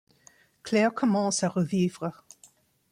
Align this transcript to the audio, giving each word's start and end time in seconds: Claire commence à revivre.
Claire 0.63 0.95
commence 0.95 1.43
à 1.43 1.47
revivre. 1.49 2.23